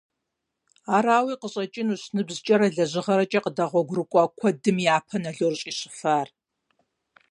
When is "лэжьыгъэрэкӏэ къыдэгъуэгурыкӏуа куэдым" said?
2.75-4.77